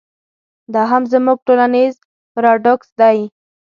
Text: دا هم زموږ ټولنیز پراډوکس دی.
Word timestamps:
دا 0.73 0.81
هم 0.91 1.03
زموږ 1.13 1.37
ټولنیز 1.47 1.93
پراډوکس 2.33 2.89
دی. 2.99 3.17